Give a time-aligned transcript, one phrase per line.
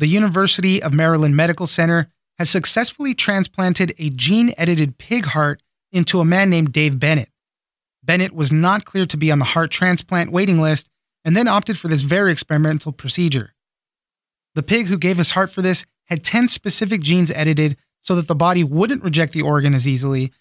[0.00, 6.20] The University of Maryland Medical Center has successfully transplanted a gene edited pig heart into
[6.20, 7.28] a man named Dave Bennett.
[8.02, 10.88] Bennett was not cleared to be on the heart transplant waiting list
[11.22, 13.52] and then opted for this very experimental procedure.
[14.54, 18.26] The pig who gave his heart for this had 10 specific genes edited so that
[18.26, 20.32] the body wouldn't reject the organ as easily,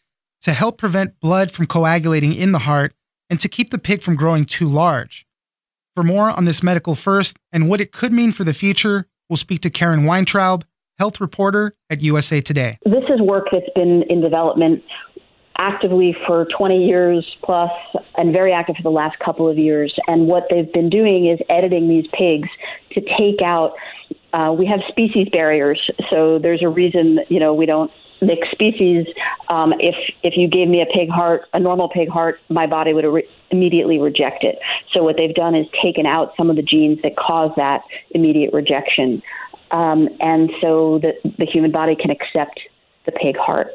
[0.43, 2.93] to help prevent blood from coagulating in the heart,
[3.29, 5.27] and to keep the pig from growing too large.
[5.97, 9.38] For more on this medical first and what it could mean for the future, we'll
[9.38, 10.66] speak to Karen Weintraub,
[10.97, 12.77] health reporter at USA Today.
[12.83, 14.83] This is work that's been in development
[15.58, 17.72] actively for 20 years plus
[18.17, 19.94] and very active for the last couple of years.
[20.07, 22.50] And what they've been doing is editing these pigs
[22.94, 23.73] to take out.
[24.31, 27.91] Uh, we have species barriers, so there's a reason you know we don't
[28.22, 29.08] mixed species,
[29.50, 32.94] um, if if you gave me a pig heart, a normal pig heart, my body
[32.94, 34.59] would re- immediately reject it.
[34.94, 37.81] So what they've done is taken out some of the genes that cause that
[38.12, 39.22] immediate rejection,
[39.72, 42.59] um, and so that the human body can accept
[43.06, 43.70] the pig heart.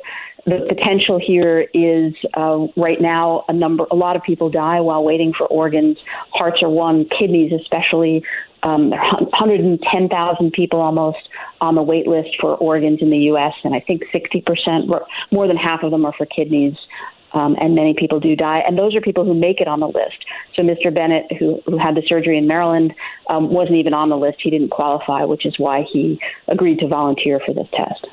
[0.46, 3.86] The potential here is uh, right now a number.
[3.90, 5.96] A lot of people die while waiting for organs.
[6.34, 8.22] Hearts are one, kidneys especially
[8.64, 11.28] um, 110,000 people almost
[11.60, 15.46] on the wait list for organs in the U.S., and I think 60%, were more
[15.46, 16.74] than half of them are for kidneys.
[17.32, 19.88] Um, and many people do die, and those are people who make it on the
[19.88, 20.24] list.
[20.54, 20.94] So Mr.
[20.94, 22.94] Bennett, who who had the surgery in Maryland,
[23.28, 24.38] um, wasn't even on the list.
[24.40, 28.06] He didn't qualify, which is why he agreed to volunteer for this test.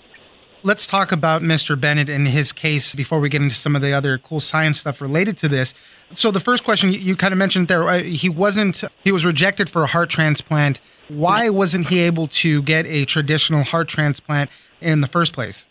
[0.63, 1.79] Let's talk about Mr.
[1.79, 5.01] Bennett and his case before we get into some of the other cool science stuff
[5.01, 5.73] related to this.
[6.13, 9.25] So the first question you, you kind of mentioned there, uh, he wasn't he was
[9.25, 10.79] rejected for a heart transplant.
[11.07, 14.51] Why wasn't he able to get a traditional heart transplant
[14.81, 15.67] in the first place?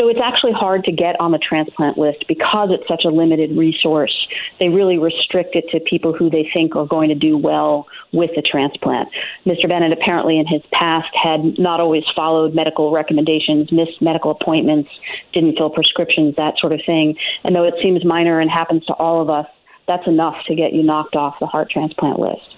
[0.00, 3.54] So it's actually hard to get on the transplant list because it's such a limited
[3.54, 4.16] resource.
[4.58, 8.30] They really restrict it to people who they think are going to do well with
[8.34, 9.10] the transplant.
[9.44, 9.68] Mr.
[9.68, 14.88] Bennett apparently in his past had not always followed medical recommendations, missed medical appointments,
[15.34, 17.14] didn't fill prescriptions, that sort of thing.
[17.44, 19.46] And though it seems minor and happens to all of us,
[19.86, 22.56] that's enough to get you knocked off the heart transplant list.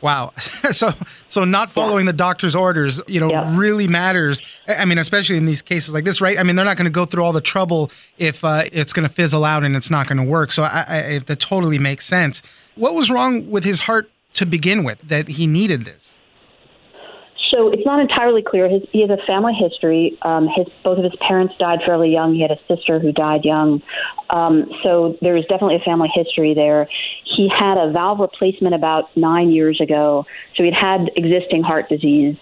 [0.00, 0.32] Wow.
[0.36, 0.92] so
[1.26, 2.12] so not following yeah.
[2.12, 3.56] the doctor's orders, you know, yeah.
[3.56, 4.42] really matters.
[4.68, 6.38] I mean, especially in these cases like this, right?
[6.38, 9.08] I mean, they're not going to go through all the trouble if uh, it's going
[9.08, 10.52] to fizzle out and it's not going to work.
[10.52, 12.42] So I, I, that totally makes sense.
[12.74, 16.20] What was wrong with his heart to begin with that he needed this?
[17.54, 18.68] So it's not entirely clear.
[18.68, 20.18] His, he has a family history.
[20.22, 22.34] Um, his both of his parents died fairly young.
[22.34, 23.82] He had a sister who died young.
[24.34, 26.88] Um, so there is definitely a family history there.
[27.36, 30.24] He had a valve replacement about nine years ago.
[30.56, 32.36] So he'd had existing heart disease.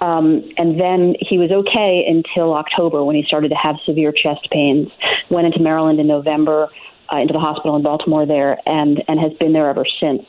[0.00, 4.48] Um, and then he was okay until October when he started to have severe chest
[4.50, 4.88] pains.
[5.30, 6.68] Went into Maryland in November,
[7.12, 10.24] uh, into the hospital in Baltimore there, and and has been there ever since.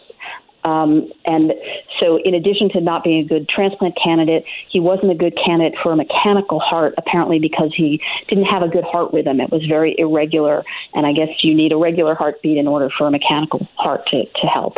[0.63, 1.53] Um, and
[2.01, 5.77] so, in addition to not being a good transplant candidate, he wasn't a good candidate
[5.83, 9.39] for a mechanical heart, apparently, because he didn't have a good heart rhythm.
[9.39, 10.63] It was very irregular.
[10.93, 14.23] And I guess you need a regular heartbeat in order for a mechanical heart to,
[14.25, 14.77] to help.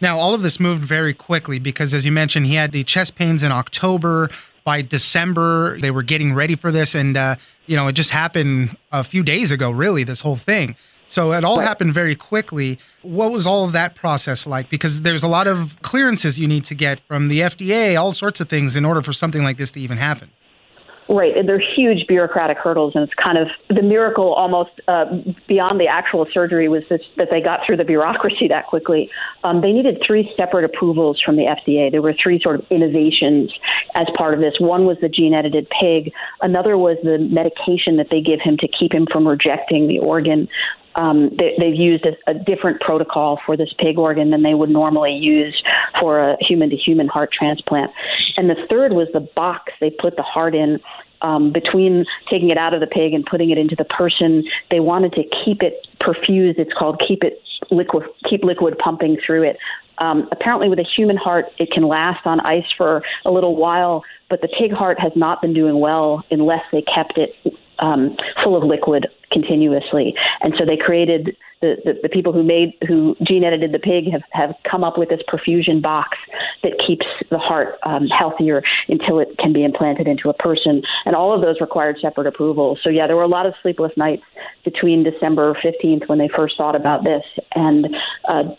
[0.00, 3.14] Now, all of this moved very quickly because, as you mentioned, he had the chest
[3.16, 4.30] pains in October.
[4.64, 6.94] By December, they were getting ready for this.
[6.94, 7.36] And, uh,
[7.66, 10.76] you know, it just happened a few days ago, really, this whole thing.
[11.10, 11.66] So it all right.
[11.66, 12.78] happened very quickly.
[13.02, 14.70] What was all of that process like?
[14.70, 18.40] Because there's a lot of clearances you need to get from the FDA, all sorts
[18.40, 20.30] of things in order for something like this to even happen.
[21.08, 21.34] Right.
[21.44, 25.06] They're huge bureaucratic hurdles, and it's kind of the miracle almost uh,
[25.48, 29.10] beyond the actual surgery was this, that they got through the bureaucracy that quickly.
[29.42, 31.90] Um, they needed three separate approvals from the FDA.
[31.90, 33.52] There were three sort of innovations
[33.96, 34.54] as part of this.
[34.60, 38.68] One was the gene edited pig, another was the medication that they give him to
[38.68, 40.46] keep him from rejecting the organ
[40.94, 44.70] um, they, have used a, a, different protocol for this pig organ than they would
[44.70, 45.60] normally use
[46.00, 47.90] for a human to human heart transplant.
[48.36, 50.80] And the third was the box they put the heart in.
[51.22, 54.80] Um, between taking it out of the pig and putting it into the person, they
[54.80, 56.58] wanted to keep it perfused.
[56.58, 59.58] It's called keep it liquid, keep liquid pumping through it.
[59.98, 64.02] Um, apparently, with a human heart, it can last on ice for a little while,
[64.30, 67.34] but the pig heart has not been doing well unless they kept it
[67.80, 70.14] um, full of liquid continuously.
[70.40, 74.10] And so they created the, the, the, people who made who gene edited the pig
[74.10, 76.16] have, have come up with this perfusion box
[76.62, 80.82] that keeps the heart um, healthier until it can be implanted into a person.
[81.04, 82.78] And all of those required separate approvals.
[82.82, 84.22] So yeah, there were a lot of sleepless nights
[84.64, 87.22] between December 15th when they first thought about this
[87.54, 87.88] and.
[88.28, 88.54] Uh,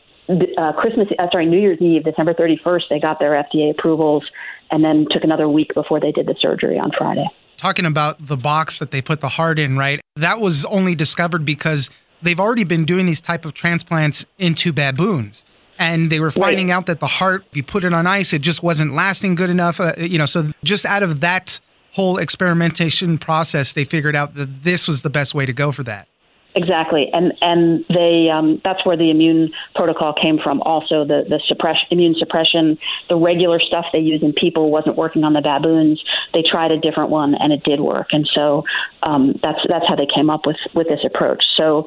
[0.57, 4.23] uh, Christmas, uh, sorry, New Year's Eve, December 31st, they got their FDA approvals,
[4.69, 7.27] and then took another week before they did the surgery on Friday.
[7.61, 10.01] Talking about the box that they put the heart in, right?
[10.15, 11.91] That was only discovered because
[12.23, 15.45] they've already been doing these type of transplants into baboons
[15.77, 16.73] and they were finding right.
[16.73, 19.49] out that the heart if you put it on ice it just wasn't lasting good
[19.49, 21.59] enough uh, you know so just out of that
[21.93, 25.83] whole experimentation process they figured out that this was the best way to go for
[25.83, 26.07] that
[26.53, 30.59] Exactly, and and they um, that's where the immune protocol came from.
[30.61, 32.77] Also, the the suppression, immune suppression,
[33.07, 36.03] the regular stuff they use in people wasn't working on the baboons.
[36.33, 38.07] They tried a different one, and it did work.
[38.11, 38.63] And so
[39.03, 41.41] um, that's that's how they came up with with this approach.
[41.55, 41.85] So,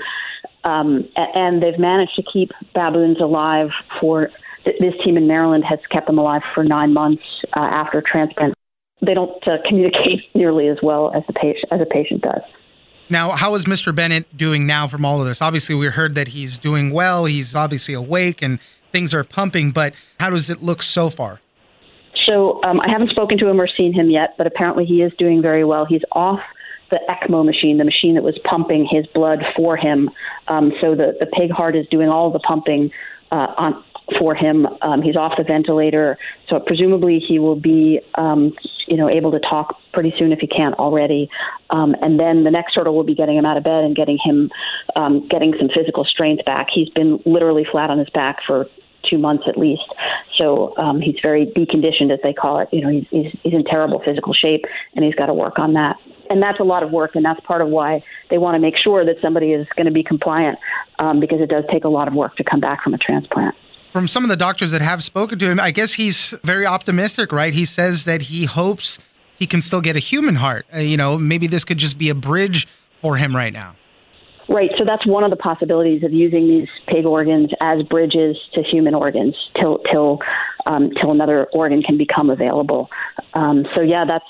[0.64, 3.68] um, and they've managed to keep baboons alive
[4.00, 4.30] for
[4.64, 7.22] this team in Maryland has kept them alive for nine months
[7.54, 8.54] uh, after transplant.
[9.02, 12.40] They don't uh, communicate nearly as well as the patient as a patient does.
[13.10, 13.94] Now, how is Mr.
[13.94, 15.42] Bennett doing now from all of this?
[15.42, 17.26] Obviously, we heard that he's doing well.
[17.26, 18.58] He's obviously awake and
[18.92, 21.40] things are pumping, but how does it look so far?
[22.28, 25.12] So um, I haven't spoken to him or seen him yet, but apparently he is
[25.18, 25.84] doing very well.
[25.84, 26.40] He's off
[26.90, 30.10] the ECMO machine, the machine that was pumping his blood for him.
[30.48, 32.90] Um, so the, the pig heart is doing all the pumping
[33.30, 33.84] uh, on,
[34.18, 34.66] for him.
[34.82, 36.18] Um, he's off the ventilator,
[36.48, 38.52] so presumably he will be, um,
[38.86, 41.30] you know, able to talk pretty soon if he can't already.
[41.70, 44.18] Um, and then the next hurdle will be getting him out of bed and getting
[44.22, 44.50] him,
[44.96, 46.68] um, getting some physical strength back.
[46.72, 48.66] He's been literally flat on his back for
[49.08, 49.84] two months at least.
[50.38, 52.68] So um, he's very deconditioned, as they call it.
[52.72, 54.64] You know, he's, he's, he's in terrible physical shape,
[54.94, 55.96] and he's got to work on that.
[56.30, 58.76] And that's a lot of work, and that's part of why they want to make
[58.82, 60.58] sure that somebody is going to be compliant,
[60.98, 63.54] um, because it does take a lot of work to come back from a transplant
[63.94, 67.30] from some of the doctors that have spoken to him, I guess he's very optimistic,
[67.30, 67.54] right?
[67.54, 68.98] He says that he hopes
[69.38, 70.66] he can still get a human heart.
[70.74, 72.66] Uh, you know, maybe this could just be a bridge
[73.00, 73.76] for him right now.
[74.48, 74.72] Right.
[74.76, 78.96] So that's one of the possibilities of using these pig organs as bridges to human
[78.96, 80.18] organs till till
[80.66, 82.90] um, till another organ can become available.
[83.34, 84.24] Um, so yeah, that's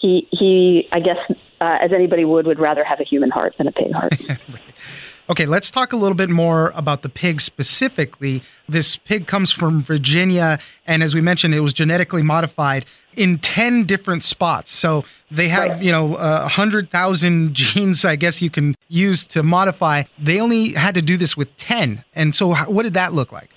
[0.00, 0.88] he he.
[0.92, 1.18] I guess
[1.60, 4.14] uh, as anybody would would rather have a human heart than a pig heart.
[4.28, 4.38] right.
[5.30, 8.42] Okay, let's talk a little bit more about the pig specifically.
[8.66, 13.84] This pig comes from Virginia, and as we mentioned, it was genetically modified in 10
[13.84, 14.70] different spots.
[14.72, 15.82] So they have, right.
[15.82, 20.04] you know, uh, 100,000 genes, I guess you can use to modify.
[20.18, 22.04] They only had to do this with 10.
[22.14, 23.50] And so, what did that look like?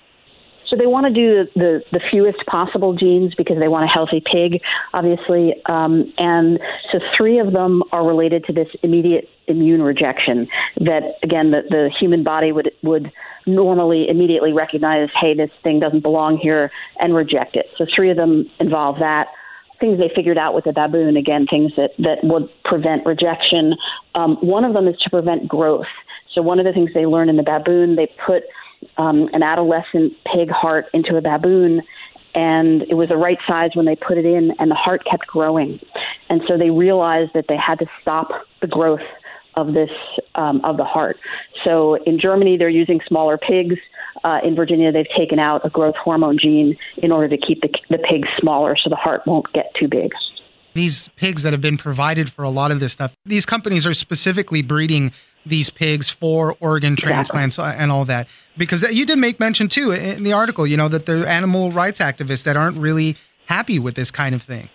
[0.71, 4.23] So they want to do the, the, fewest possible genes because they want a healthy
[4.25, 4.61] pig,
[4.93, 5.53] obviously.
[5.69, 6.59] Um, and
[6.91, 10.47] so three of them are related to this immediate immune rejection
[10.77, 13.11] that, again, the, the human body would, would
[13.45, 17.65] normally immediately recognize, hey, this thing doesn't belong here, and reject it.
[17.77, 19.27] So three of them involve that
[19.81, 23.73] things they figured out with the baboon again things that that would prevent rejection
[24.13, 25.87] um, one of them is to prevent growth
[26.35, 28.43] so one of the things they learned in the baboon they put
[28.97, 31.81] um, an adolescent pig heart into a baboon
[32.33, 35.27] and it was the right size when they put it in and the heart kept
[35.27, 35.79] growing.
[36.29, 38.29] And so they realized that they had to stop
[38.61, 39.01] the growth
[39.55, 39.89] of this
[40.35, 41.17] um, of the heart.
[41.65, 43.75] So in germany they're using smaller pigs.
[44.23, 47.69] Uh, in virginia they've taken out a growth hormone gene in order to keep the,
[47.89, 50.11] the pigs smaller so the heart won't get too big.
[50.73, 53.93] These pigs that have been provided for a lot of this stuff these companies are
[53.93, 55.11] specifically breeding
[55.45, 57.81] these pigs for organ transplants exactly.
[57.81, 58.27] and all that.
[58.57, 61.71] Because you did make mention too in the article, you know, that there are animal
[61.71, 64.69] rights activists that aren't really happy with this kind of thing.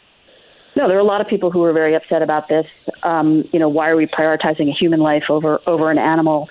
[0.76, 2.66] No, there are a lot of people who are very upset about this.
[3.02, 6.48] Um, you know, why are we prioritizing a human life over over an animal?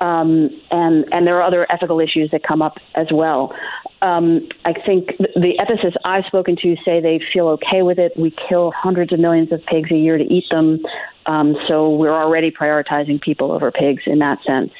[0.00, 3.54] Um, and and there are other ethical issues that come up as well.
[4.00, 8.12] Um, I think the ethicists I've spoken to say they feel okay with it.
[8.16, 10.78] We kill hundreds of millions of pigs a year to eat them,
[11.26, 14.70] um, so we're already prioritizing people over pigs in that sense.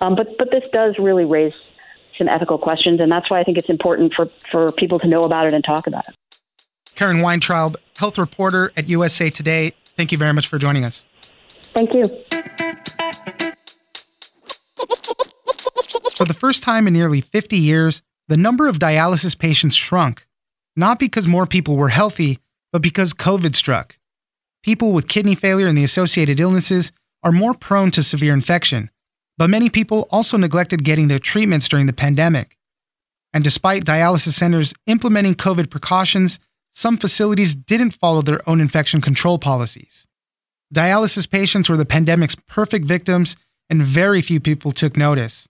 [0.00, 1.52] Um, but but this does really raise
[2.16, 5.20] some ethical questions, and that's why I think it's important for for people to know
[5.20, 6.14] about it and talk about it.
[6.94, 9.74] Karen Weintraub, health reporter at USA Today.
[9.96, 11.04] Thank you very much for joining us.
[11.74, 12.04] Thank you.
[16.16, 20.26] For the first time in nearly 50 years, the number of dialysis patients shrunk,
[20.74, 22.38] not because more people were healthy,
[22.72, 23.98] but because COVID struck.
[24.62, 28.88] People with kidney failure and the associated illnesses are more prone to severe infection,
[29.36, 32.56] but many people also neglected getting their treatments during the pandemic.
[33.34, 36.38] And despite dialysis centers implementing COVID precautions,
[36.70, 40.06] some facilities didn't follow their own infection control policies.
[40.74, 43.36] Dialysis patients were the pandemic's perfect victims,
[43.68, 45.48] and very few people took notice.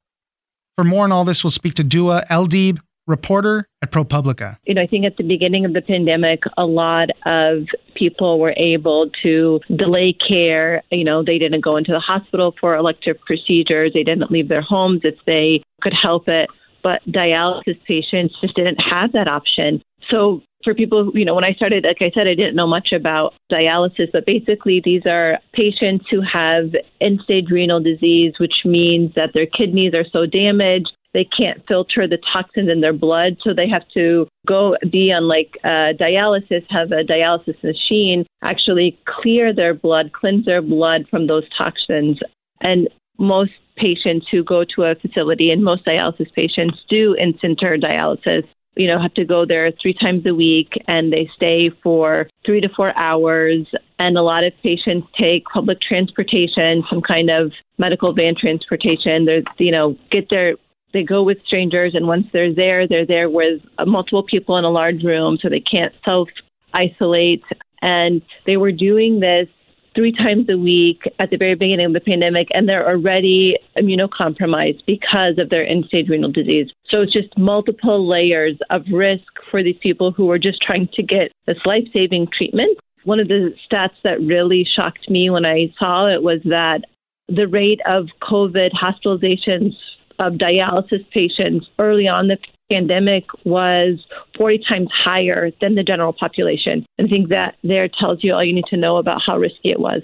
[0.76, 4.56] For more on all this, we'll speak to Duaa Eldeib, reporter at ProPublica.
[4.64, 7.64] You know, I think at the beginning of the pandemic, a lot of
[7.94, 10.82] people were able to delay care.
[10.90, 14.62] You know, they didn't go into the hospital for elective procedures, they didn't leave their
[14.62, 16.48] homes if they could help it.
[16.82, 19.82] But dialysis patients just didn't have that option.
[20.10, 22.92] So for people, you know, when I started, like I said, I didn't know much
[22.92, 29.12] about dialysis, but basically these are patients who have end stage renal disease, which means
[29.14, 33.52] that their kidneys are so damaged they can't filter the toxins in their blood, so
[33.54, 39.54] they have to go be on like uh, dialysis, have a dialysis machine actually clear
[39.54, 42.18] their blood, cleanse their blood from those toxins.
[42.60, 42.88] And
[43.18, 48.44] most patients who go to a facility, and most dialysis patients do in center dialysis,
[48.74, 52.60] you know, have to go there three times a week and they stay for three
[52.60, 53.66] to four hours.
[53.98, 59.26] And a lot of patients take public transportation, some kind of medical van transportation.
[59.26, 60.54] There's, you know, get their
[60.92, 64.70] they go with strangers, and once they're there, they're there with multiple people in a
[64.70, 66.28] large room, so they can't self
[66.74, 67.42] isolate.
[67.80, 69.48] And they were doing this
[69.94, 74.84] three times a week at the very beginning of the pandemic, and they're already immunocompromised
[74.86, 76.70] because of their end stage renal disease.
[76.88, 81.02] So it's just multiple layers of risk for these people who are just trying to
[81.02, 82.78] get this life saving treatment.
[83.04, 86.82] One of the stats that really shocked me when I saw it was that
[87.28, 89.74] the rate of COVID hospitalizations
[90.18, 92.36] of dialysis patients early on the
[92.72, 93.98] pandemic was
[94.36, 96.86] 40 times higher than the general population.
[96.98, 99.80] I think that there tells you all you need to know about how risky it
[99.80, 100.02] was.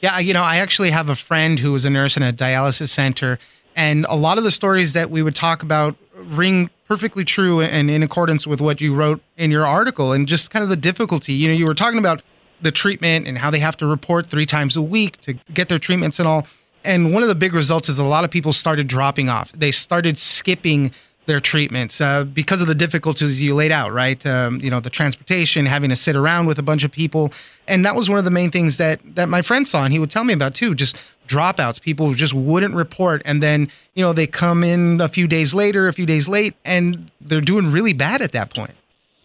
[0.00, 2.90] Yeah, you know, I actually have a friend who was a nurse in a dialysis
[2.90, 3.38] center,
[3.74, 7.90] and a lot of the stories that we would talk about ring perfectly true and
[7.90, 11.32] in accordance with what you wrote in your article, and just kind of the difficulty.
[11.32, 12.22] You know, you were talking about
[12.60, 15.78] the treatment and how they have to report three times a week to get their
[15.78, 16.46] treatments and all.
[16.84, 19.52] And one of the big results is a lot of people started dropping off.
[19.52, 20.92] They started skipping
[21.26, 24.24] their treatments uh, because of the difficulties you laid out, right?
[24.26, 27.32] Um, you know, the transportation, having to sit around with a bunch of people,
[27.66, 29.98] and that was one of the main things that that my friend saw, and he
[29.98, 30.74] would tell me about too.
[30.74, 35.08] Just dropouts, people who just wouldn't report, and then you know they come in a
[35.08, 38.74] few days later, a few days late, and they're doing really bad at that point.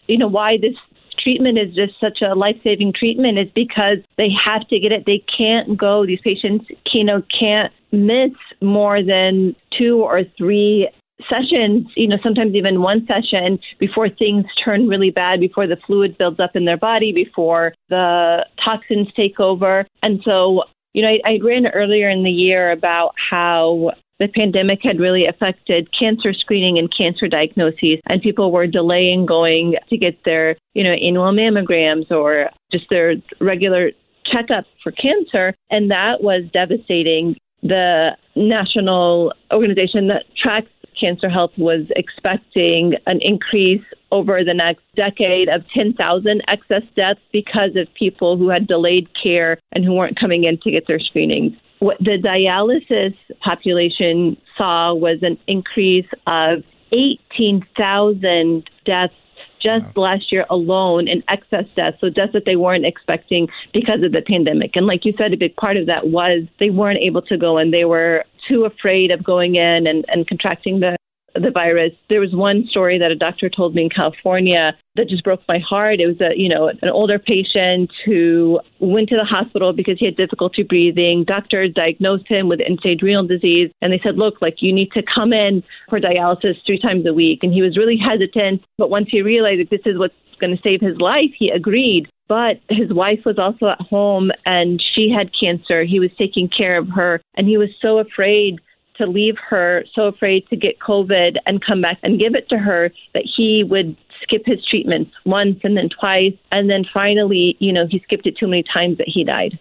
[0.07, 0.75] You know why this
[1.21, 5.05] treatment is just such a life saving treatment is because they have to get it.
[5.05, 10.89] They can't go, these patients, you know, can't miss more than two or three
[11.27, 16.17] sessions, you know, sometimes even one session before things turn really bad, before the fluid
[16.17, 19.85] builds up in their body, before the toxins take over.
[20.01, 24.79] And so, you know, I, I ran earlier in the year about how the pandemic
[24.83, 30.17] had really affected cancer screening and cancer diagnoses, and people were delaying going to get
[30.25, 33.91] their, you know, annual mammograms or just their regular
[34.25, 37.35] checkup for cancer, and that was devastating.
[37.61, 45.49] The national organization that tracks cancer health was expecting an increase over the next decade
[45.49, 50.43] of 10,000 excess deaths because of people who had delayed care and who weren't coming
[50.43, 58.69] in to get their screenings what the dialysis population saw was an increase of 18,000
[58.85, 59.13] deaths
[59.61, 60.03] just wow.
[60.03, 64.21] last year alone in excess deaths, so deaths that they weren't expecting because of the
[64.21, 64.71] pandemic.
[64.75, 67.57] And like you said, a big part of that was they weren't able to go
[67.57, 70.95] and they were too afraid of going in and, and contracting the
[71.35, 71.91] the virus.
[72.09, 75.59] There was one story that a doctor told me in California that just broke my
[75.59, 75.99] heart.
[75.99, 80.05] It was a, you know, an older patient who went to the hospital because he
[80.05, 81.23] had difficulty breathing.
[81.25, 85.03] Doctors diagnosed him with end-stage renal disease, and they said, "Look, like you need to
[85.03, 89.07] come in for dialysis three times a week." And he was really hesitant, but once
[89.09, 92.09] he realized that this is what's going to save his life, he agreed.
[92.29, 95.83] But his wife was also at home and she had cancer.
[95.83, 98.61] He was taking care of her, and he was so afraid
[98.99, 102.57] to leave her so afraid to get COVID and come back and give it to
[102.57, 106.33] her that he would skip his treatments once and then twice.
[106.51, 109.57] And then finally, you know, he skipped it too many times that he died.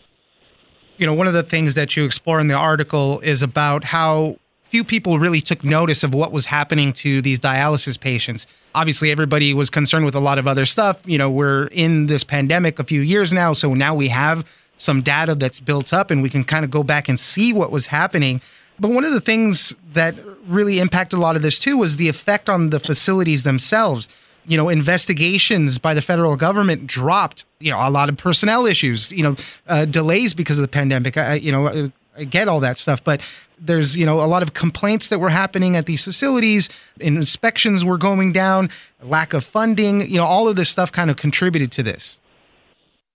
[0.99, 4.37] You know, one of the things that you explore in the article is about how
[4.69, 8.47] few people really took notice of what was happening to these dialysis patients.
[8.75, 11.01] Obviously, everybody was concerned with a lot of other stuff.
[11.05, 14.47] You know, we're in this pandemic a few years now, so now we have
[14.77, 17.73] some data that's built up and we can kind of go back and see what
[17.73, 18.41] was happening.
[18.79, 20.15] But one of the things that
[20.47, 24.09] really impacted a lot of this too was the effect on the facilities themselves.
[24.47, 27.45] You know, investigations by the federal government dropped.
[27.59, 29.11] You know, a lot of personnel issues.
[29.13, 31.17] You know, uh, delays because of the pandemic.
[31.17, 33.21] I, you know, I, I get all that stuff, but
[33.61, 36.69] there's you know a lot of complaints that were happening at these facilities.
[37.01, 38.71] Inspections were going down.
[39.03, 40.09] Lack of funding.
[40.09, 42.19] You know, all of this stuff kind of contributed to this.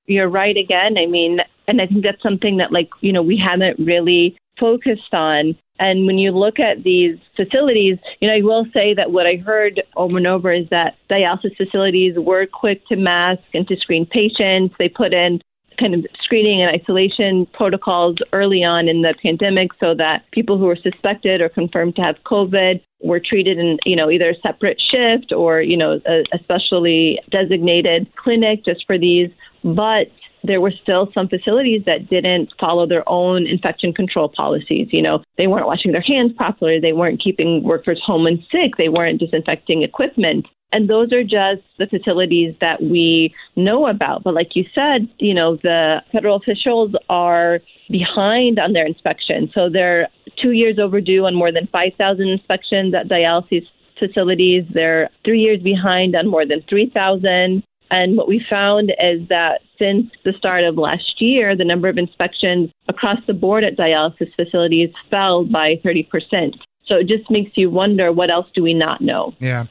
[0.06, 0.98] you're right again.
[0.98, 5.14] I mean, and I think that's something that, like, you know, we haven't really focused
[5.14, 5.56] on.
[5.80, 9.38] And when you look at these facilities, you know, I will say that what I
[9.38, 14.06] heard over and over is that dialysis facilities were quick to mask and to screen
[14.06, 14.76] patients.
[14.78, 15.42] They put in
[15.80, 20.66] kind of screening and isolation protocols early on in the pandemic so that people who
[20.66, 24.82] were suspected or confirmed to have COVID were treated in, you know, either a separate
[24.92, 29.30] shift or, you know, a, a specially designated clinic just for these.
[29.64, 30.08] But
[30.44, 34.88] there were still some facilities that didn't follow their own infection control policies.
[34.92, 38.76] You know, they weren't washing their hands properly, they weren't keeping workers home and sick,
[38.78, 40.46] they weren't disinfecting equipment.
[40.74, 44.24] And those are just the facilities that we know about.
[44.24, 49.52] But like you said, you know, the federal officials are behind on their inspections.
[49.54, 50.10] So they're
[50.42, 53.68] two years overdue on more than 5,000 inspections at dialysis
[54.00, 54.66] facilities.
[54.74, 57.64] They're three years behind on more than 3,000.
[57.92, 62.00] And what we found is that since the start of last year, the number of
[62.00, 66.56] inspections across the board at dialysis facilities fell by 30%.
[66.86, 69.36] So it just makes you wonder what else do we not know?
[69.40, 69.66] Yeah.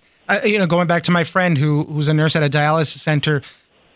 [0.44, 3.42] You know, going back to my friend who who's a nurse at a dialysis center,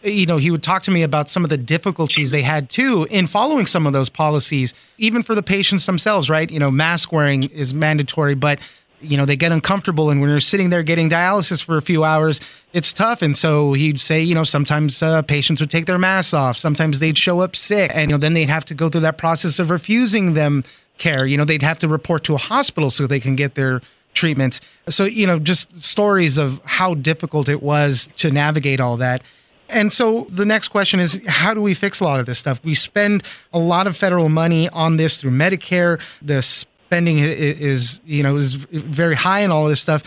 [0.02, 3.06] you know, he would talk to me about some of the difficulties they had too
[3.10, 6.50] in following some of those policies, even for the patients themselves, right?
[6.50, 8.58] You know, mask wearing is mandatory, but
[9.00, 10.10] you know, they get uncomfortable.
[10.10, 12.40] And when you're sitting there getting dialysis for a few hours,
[12.72, 13.22] it's tough.
[13.22, 16.56] And so he'd say, you know, sometimes uh, patients would take their masks off.
[16.56, 17.90] Sometimes they'd show up sick.
[17.94, 20.64] And, you know, then they'd have to go through that process of refusing them
[20.98, 21.26] care.
[21.26, 23.82] You know, they'd have to report to a hospital so they can get their
[24.16, 24.60] treatments.
[24.88, 29.22] So, you know, just stories of how difficult it was to navigate all that.
[29.68, 32.60] And so the next question is how do we fix a lot of this stuff?
[32.64, 36.00] We spend a lot of federal money on this through Medicare.
[36.22, 40.04] The spending is you know is very high and all this stuff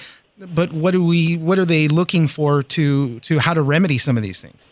[0.56, 4.16] but what do we what are they looking for to to how to remedy some
[4.16, 4.70] of these things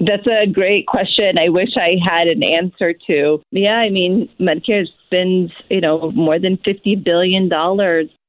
[0.00, 1.38] that's a great question.
[1.38, 3.40] I wish I had an answer to.
[3.52, 7.48] Yeah, I mean, Medicare spends, you know, more than $50 billion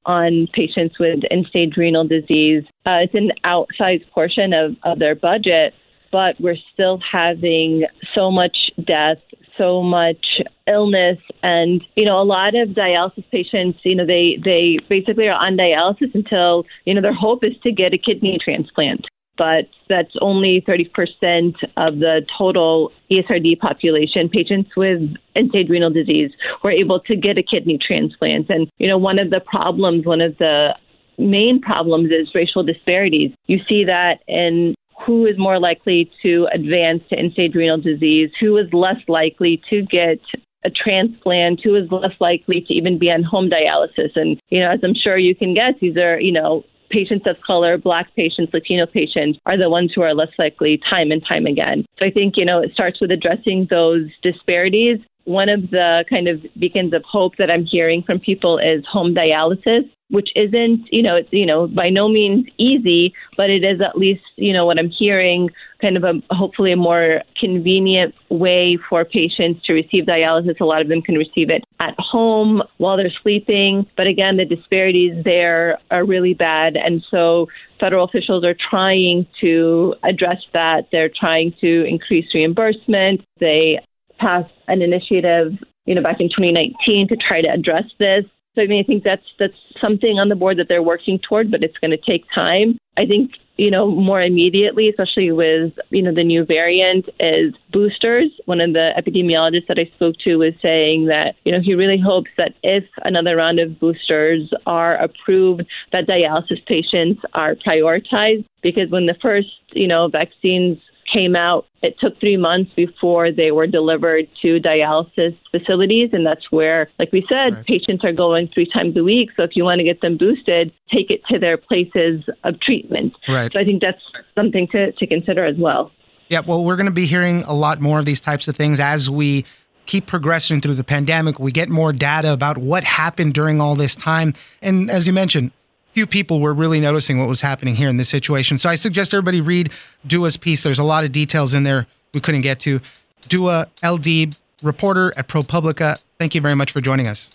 [0.06, 2.64] on patients with end stage renal disease.
[2.86, 5.74] Uh, it's an outsized portion of, of their budget,
[6.12, 9.18] but we're still having so much death,
[9.58, 14.80] so much illness and you know a lot of dialysis patients you know they they
[14.90, 19.06] basically are on dialysis until you know their hope is to get a kidney transplant
[19.38, 24.30] but that's only 30% of the total ESRD population.
[24.30, 25.02] Patients with
[25.36, 26.32] end-stage renal disease
[26.64, 28.50] were able to get a kidney transplant.
[28.50, 30.76] And, you know, one of the problems, one of the
[31.18, 33.32] main problems is racial disparities.
[33.48, 38.58] You see that in who is more likely to advance to end-stage renal disease, who
[38.58, 40.20] is less likely to get
[40.64, 44.16] a transplant, who is less likely to even be on home dialysis.
[44.16, 46.64] And, you know, as I'm sure you can guess, these are, you know,
[46.96, 51.12] patients of color, black patients, Latino patients are the ones who are less likely time
[51.12, 51.86] and time again.
[52.00, 55.00] So I think, you know, it starts with addressing those disparities.
[55.26, 59.14] One of the kind of beacons of hope that I'm hearing from people is home
[59.14, 63.82] dialysis which isn't, you know, it's, you know, by no means easy, but it is
[63.82, 65.50] at least, you know, what I'm hearing
[65.82, 70.60] kind of a hopefully a more convenient way for patients to receive dialysis.
[70.60, 73.86] A lot of them can receive it at home while they're sleeping.
[73.98, 76.76] But again, the disparities there are really bad.
[76.76, 77.48] And so
[77.80, 80.88] federal officials are trying to address that.
[80.92, 83.22] They're trying to increase reimbursement.
[83.40, 83.80] They
[84.20, 85.54] passed an initiative
[85.86, 88.26] you know, back in 2019 to try to address this.
[88.56, 91.52] So I mean, I think that's that's something on the board that they're working toward,
[91.52, 92.78] but it's going to take time.
[92.98, 98.30] I think you know more immediately, especially with you know the new variant, is boosters.
[98.46, 102.00] One of the epidemiologists that I spoke to was saying that you know he really
[102.00, 108.90] hopes that if another round of boosters are approved, that dialysis patients are prioritized because
[108.90, 110.78] when the first you know vaccines
[111.16, 116.10] came out, it took three months before they were delivered to dialysis facilities.
[116.12, 117.66] And that's where, like we said, right.
[117.66, 119.30] patients are going three times a week.
[119.38, 123.14] So if you want to get them boosted, take it to their places of treatment.
[123.28, 123.52] Right.
[123.54, 124.02] So I think that's
[124.36, 125.92] something to, to consider as well.
[126.28, 128.80] Yeah, well, we're going to be hearing a lot more of these types of things
[128.80, 129.46] as we
[129.86, 131.40] keep progressing through the pandemic.
[131.40, 134.34] We get more data about what happened during all this time.
[134.62, 135.52] And as you mentioned,
[135.96, 138.58] few people were really noticing what was happening here in this situation.
[138.58, 139.72] So I suggest everybody read
[140.06, 140.62] Duaa's piece.
[140.62, 142.82] There's a lot of details in there we couldn't get to.
[143.30, 146.04] Duaa Eldeib, reporter at ProPublica.
[146.20, 147.30] Thank you very much for joining us.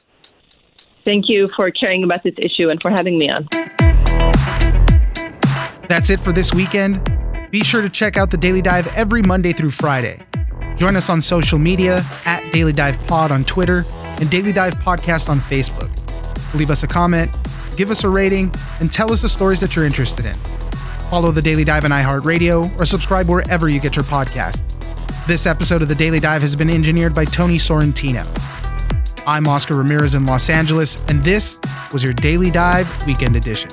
[1.06, 3.48] Thank you for caring about this issue and for having me on.
[5.88, 7.00] That's it for this weekend.
[7.50, 10.20] Be sure to check out the Daily Dive every Monday through Friday.
[10.76, 13.86] Join us on social media at Daily Dive Pod on Twitter
[14.20, 15.88] and Daily Dive Podcast on Facebook.
[16.52, 17.30] Leave us a comment
[17.80, 20.34] give us a rating, and tell us the stories that you're interested in.
[21.08, 24.60] Follow the Daily Dive on iHeartRadio or subscribe wherever you get your podcasts.
[25.26, 28.26] This episode of The Daily Dive has been engineered by Tony Sorrentino.
[29.26, 31.58] I'm Oscar Ramirez in Los Angeles, and this
[31.90, 33.70] was your Daily Dive Weekend Edition.